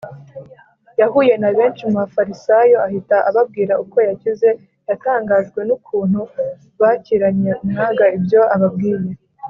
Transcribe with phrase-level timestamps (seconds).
[0.99, 4.49] yahuye na benshi mu Bafarisayo ahita ababwira uko yakize.
[4.89, 6.19] Yatangajwe n’ukuntu
[6.81, 9.13] bakiranye umwaga ibyo ababwiye.